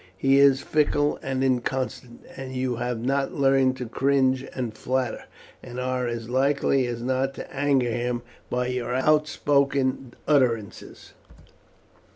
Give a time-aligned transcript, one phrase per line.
[0.17, 5.25] He is fickle and inconstant, and you have not learned to cringe and flatter,
[5.61, 11.13] and are as likely as not to anger him by your outspoken utterances."